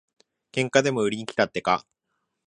[0.51, 1.85] 喧嘩でも売りにきたってか。